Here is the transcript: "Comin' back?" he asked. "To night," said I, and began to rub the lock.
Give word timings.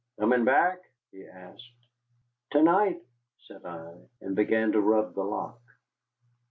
"Comin' 0.19 0.45
back?" 0.45 0.79
he 1.11 1.27
asked. 1.27 1.61
"To 2.53 2.63
night," 2.63 3.03
said 3.41 3.63
I, 3.67 3.99
and 4.19 4.35
began 4.35 4.71
to 4.71 4.81
rub 4.81 5.13
the 5.13 5.21
lock. 5.23 5.61